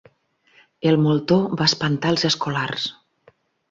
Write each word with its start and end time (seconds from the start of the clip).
El 0.93 0.97
moltó 1.03 1.39
va 1.61 1.69
espantar 1.73 2.17
els 2.17 2.29
escolars. 2.35 2.93